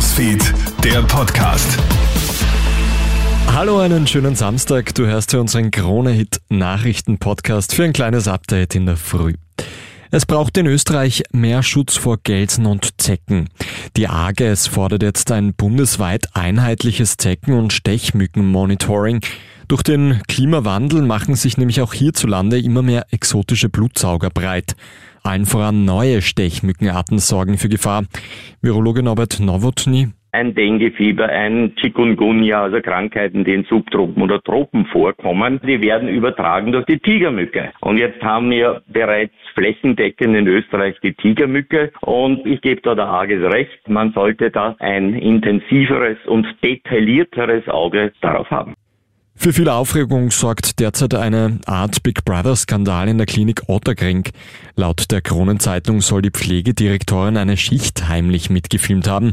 Newsfeed, 0.00 0.54
der 0.82 1.02
Podcast. 1.02 1.78
Hallo, 3.48 3.80
einen 3.80 4.06
schönen 4.06 4.34
Samstag. 4.34 4.94
Du 4.94 5.04
hörst 5.04 5.32
hier 5.32 5.42
unseren 5.42 5.70
Krone-Hit 5.70 6.40
Nachrichten-Podcast 6.48 7.74
für 7.74 7.84
ein 7.84 7.92
kleines 7.92 8.26
Update 8.26 8.74
in 8.74 8.86
der 8.86 8.96
Früh. 8.96 9.34
Es 10.10 10.24
braucht 10.24 10.56
in 10.56 10.64
Österreich 10.64 11.24
mehr 11.32 11.62
Schutz 11.62 11.98
vor 11.98 12.16
Gelsen 12.16 12.64
und 12.64 12.98
Zecken. 12.98 13.50
Die 13.98 14.08
AGES 14.08 14.68
fordert 14.68 15.02
jetzt 15.02 15.30
ein 15.32 15.52
bundesweit 15.52 16.34
einheitliches 16.34 17.18
Zecken- 17.18 17.52
und 17.52 17.74
Stechmückenmonitoring. 17.74 19.20
Durch 19.68 19.82
den 19.82 20.22
Klimawandel 20.28 21.02
machen 21.02 21.34
sich 21.34 21.58
nämlich 21.58 21.82
auch 21.82 21.92
hierzulande 21.92 22.58
immer 22.58 22.80
mehr 22.80 23.06
exotische 23.10 23.68
Blutsauger 23.68 24.30
breit. 24.30 24.76
Allen 25.22 25.44
voran 25.44 25.84
neue 25.84 26.22
Stechmückenarten 26.22 27.18
sorgen 27.18 27.58
für 27.58 27.68
Gefahr. 27.68 28.04
Virologe 28.62 29.02
Norbert 29.02 29.40
Nowotny 29.40 30.08
ein 30.32 30.54
Denguefieber, 30.54 31.28
ein 31.28 31.74
Chikungunya, 31.76 32.62
also 32.62 32.80
Krankheiten, 32.80 33.44
die 33.44 33.54
in 33.54 33.64
Subtropen 33.64 34.22
oder 34.22 34.42
Tropen 34.42 34.86
vorkommen, 34.86 35.60
die 35.64 35.80
werden 35.80 36.08
übertragen 36.08 36.72
durch 36.72 36.86
die 36.86 36.98
Tigermücke. 36.98 37.72
Und 37.80 37.98
jetzt 37.98 38.22
haben 38.22 38.50
wir 38.50 38.82
bereits 38.86 39.34
flächendeckend 39.54 40.36
in 40.36 40.46
Österreich 40.46 40.96
die 41.02 41.14
Tigermücke 41.14 41.90
und 42.02 42.46
ich 42.46 42.60
gebe 42.60 42.80
da 42.82 42.94
der 42.94 43.08
AGES 43.08 43.52
recht, 43.52 43.88
man 43.88 44.12
sollte 44.12 44.50
da 44.50 44.76
ein 44.78 45.14
intensiveres 45.14 46.18
und 46.26 46.46
detaillierteres 46.62 47.68
Auge 47.68 48.12
darauf 48.20 48.50
haben. 48.50 48.74
Für 49.42 49.54
viel 49.54 49.70
Aufregung 49.70 50.30
sorgt 50.30 50.80
derzeit 50.80 51.14
eine 51.14 51.60
Art 51.64 52.02
Big 52.02 52.26
Brother-Skandal 52.26 53.08
in 53.08 53.16
der 53.16 53.26
Klinik 53.26 53.62
Otterkring. 53.68 54.24
Laut 54.76 55.10
der 55.10 55.22
Kronenzeitung 55.22 56.02
soll 56.02 56.20
die 56.20 56.30
Pflegedirektorin 56.30 57.38
eine 57.38 57.56
Schicht 57.56 58.06
heimlich 58.06 58.50
mitgefilmt 58.50 59.08
haben. 59.08 59.32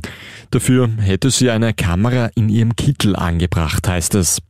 Dafür 0.50 0.90
hätte 1.02 1.30
sie 1.30 1.50
eine 1.50 1.73
Kamera 1.73 2.30
in 2.36 2.48
ihrem 2.48 2.78
Kittel 2.78 3.18
angebracht, 3.18 3.86
heißt 3.86 4.16
es. 4.16 4.42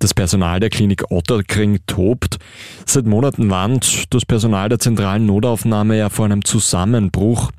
Das 0.00 0.14
Personal 0.14 0.60
der 0.60 0.70
Klinik 0.70 1.10
Otterkring 1.10 1.80
tobt. 1.86 2.38
Seit 2.86 3.04
Monaten 3.04 3.50
warnt 3.50 4.12
das 4.14 4.24
Personal 4.24 4.70
der 4.70 4.78
zentralen 4.78 5.26
Notaufnahme 5.26 5.98
ja 5.98 6.08
vor 6.08 6.24
einem 6.24 6.42
Zusammenbruch. 6.42 7.52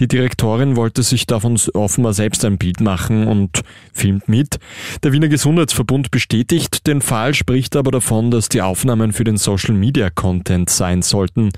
Die 0.00 0.08
Direktorin 0.08 0.76
wollte 0.76 1.02
sich 1.02 1.26
davon 1.26 1.60
offenbar 1.74 2.14
selbst 2.14 2.42
ein 2.46 2.56
Bild 2.56 2.80
machen 2.80 3.26
und 3.26 3.60
filmt 3.92 4.30
mit. 4.30 4.58
Der 5.02 5.12
Wiener 5.12 5.28
Gesundheitsverbund 5.28 6.10
bestätigt 6.10 6.86
den 6.86 7.02
Fall, 7.02 7.34
spricht 7.34 7.76
aber 7.76 7.90
davon, 7.90 8.30
dass 8.30 8.48
die 8.48 8.62
Aufnahmen 8.62 9.12
für 9.12 9.24
den 9.24 9.36
Social 9.36 9.74
Media 9.74 10.08
Content 10.08 10.70
sein 10.70 11.02
sollten. 11.02 11.50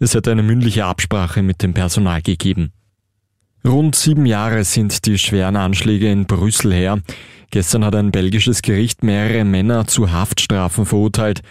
Es 0.00 0.14
hätte 0.14 0.32
eine 0.32 0.42
mündliche 0.42 0.86
Absprache 0.86 1.42
mit 1.42 1.62
dem 1.62 1.74
Personal 1.74 2.22
gegeben. 2.22 2.72
Rund 3.66 3.96
sieben 3.96 4.24
Jahre 4.24 4.64
sind 4.64 5.04
die 5.04 5.18
schweren 5.18 5.56
Anschläge 5.56 6.10
in 6.10 6.24
Brüssel 6.24 6.72
her. 6.72 7.00
Gestern 7.54 7.84
hat 7.84 7.94
ein 7.94 8.10
belgisches 8.10 8.62
Gericht 8.62 9.04
mehrere 9.04 9.44
Männer 9.44 9.86
zu 9.86 10.10
Haftstrafen 10.10 10.86
verurteilt. 10.86 11.42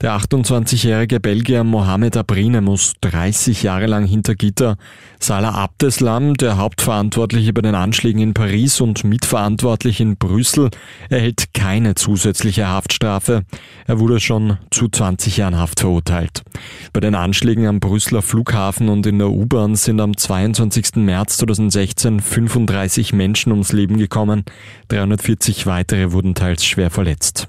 Der 0.00 0.16
28-jährige 0.16 1.18
Belgier 1.18 1.64
Mohamed 1.64 2.16
Abrine 2.16 2.60
muss 2.60 2.92
30 3.00 3.64
Jahre 3.64 3.86
lang 3.86 4.06
hinter 4.06 4.36
Gitter. 4.36 4.76
Salah 5.18 5.54
Abdeslam, 5.54 6.34
der 6.34 6.56
Hauptverantwortliche 6.56 7.52
bei 7.52 7.62
den 7.62 7.74
Anschlägen 7.74 8.22
in 8.22 8.32
Paris 8.32 8.80
und 8.80 9.02
mitverantwortlich 9.02 10.00
in 10.00 10.16
Brüssel, 10.16 10.70
erhält 11.10 11.52
keine 11.52 11.96
zusätzliche 11.96 12.68
Haftstrafe. 12.68 13.42
Er 13.88 13.98
wurde 13.98 14.20
schon 14.20 14.58
zu 14.70 14.88
20 14.88 15.36
Jahren 15.38 15.58
Haft 15.58 15.80
verurteilt. 15.80 16.44
Bei 16.92 17.00
den 17.00 17.16
Anschlägen 17.16 17.66
am 17.66 17.80
Brüsseler 17.80 18.22
Flughafen 18.22 18.90
und 18.90 19.04
in 19.04 19.18
der 19.18 19.30
U-Bahn 19.30 19.74
sind 19.74 20.00
am 20.00 20.16
22. 20.16 20.94
März 20.94 21.38
2016 21.38 22.20
35 22.20 23.12
Menschen 23.14 23.50
ums 23.50 23.72
Leben 23.72 23.98
gekommen. 23.98 24.44
340 24.90 25.66
weitere 25.66 26.12
wurden 26.12 26.36
teils 26.36 26.64
schwer 26.64 26.90
verletzt. 26.90 27.48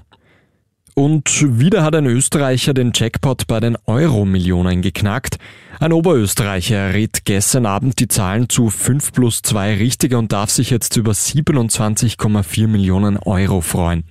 Und 0.94 1.58
wieder 1.58 1.82
hat 1.82 1.94
ein 1.94 2.06
Österreicher 2.06 2.74
den 2.74 2.92
Jackpot 2.94 3.46
bei 3.46 3.60
den 3.60 3.76
Euro-Millionen 3.86 4.82
geknackt. 4.82 5.38
Ein 5.78 5.94
Oberösterreicher 5.94 6.92
rät 6.92 7.24
gestern 7.24 7.64
Abend 7.64 8.00
die 8.00 8.08
Zahlen 8.08 8.50
zu 8.50 8.68
5 8.68 9.12
plus 9.12 9.40
2 9.40 9.76
richtiger 9.76 10.18
und 10.18 10.30
darf 10.30 10.50
sich 10.50 10.68
jetzt 10.68 10.96
über 10.96 11.12
27,4 11.12 12.66
Millionen 12.66 13.16
Euro 13.16 13.62
freuen. 13.62 14.04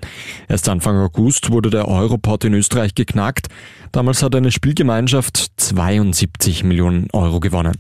Erst 0.47 0.67
Anfang 0.67 0.97
August 0.97 1.51
wurde 1.51 1.69
der 1.69 1.87
Europot 1.87 2.43
in 2.45 2.55
Österreich 2.55 2.95
geknackt. 2.95 3.49
Damals 3.91 4.23
hat 4.23 4.35
eine 4.35 4.51
Spielgemeinschaft 4.51 5.51
72 5.57 6.63
Millionen 6.63 7.07
Euro 7.13 7.39
gewonnen. 7.39 7.77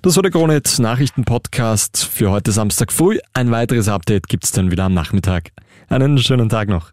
Das 0.00 0.16
war 0.16 0.22
der 0.22 0.32
Kronet 0.32 0.78
Nachrichten-Podcast 0.78 2.06
für 2.06 2.30
heute 2.30 2.52
Samstag 2.52 2.92
früh. 2.92 3.18
Ein 3.34 3.50
weiteres 3.50 3.88
Update 3.88 4.28
gibt's 4.28 4.52
dann 4.52 4.70
wieder 4.70 4.84
am 4.84 4.94
Nachmittag. 4.94 5.50
Einen 5.88 6.16
schönen 6.18 6.48
Tag 6.48 6.68
noch. 6.68 6.92